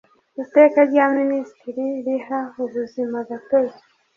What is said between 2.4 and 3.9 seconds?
ubuzimagatozi